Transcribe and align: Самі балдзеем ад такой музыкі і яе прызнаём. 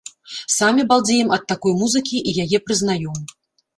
Самі 0.53 0.85
балдзеем 0.93 1.29
ад 1.37 1.43
такой 1.53 1.75
музыкі 1.81 2.25
і 2.33 2.37
яе 2.45 2.57
прызнаём. 2.71 3.19